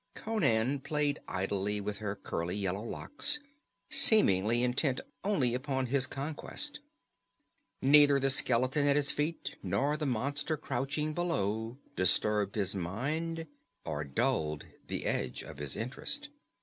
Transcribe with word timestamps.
Conan 0.15 0.79
played 0.79 1.19
idly 1.27 1.79
with 1.79 1.99
her 1.99 2.15
curly 2.15 2.55
yellow 2.57 2.81
locks, 2.83 3.39
seemingly 3.87 4.63
intent 4.63 4.99
only 5.23 5.53
upon 5.53 5.85
his 5.85 6.07
conquest. 6.07 6.79
Neither 7.83 8.19
the 8.19 8.31
skeleton 8.31 8.87
at 8.87 8.95
his 8.95 9.11
feet 9.11 9.57
nor 9.61 9.97
the 9.97 10.07
monster 10.07 10.57
crouching 10.57 11.13
below 11.13 11.77
disturbed 11.95 12.55
his 12.55 12.73
mind 12.73 13.45
or 13.85 14.03
dulled 14.03 14.65
the 14.87 15.05
edge 15.05 15.43
of 15.43 15.59
his 15.59 15.75
interest. 15.77 16.29